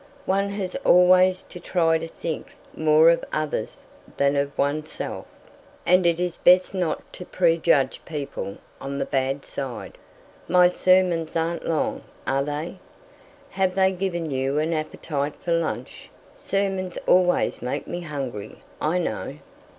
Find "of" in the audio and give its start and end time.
3.11-3.23, 4.35-4.57